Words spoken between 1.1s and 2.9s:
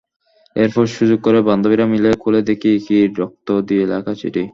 করে বান্ধবীরা মিলে খুলে দেখি